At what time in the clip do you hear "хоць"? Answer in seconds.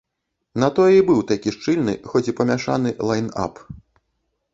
2.13-2.25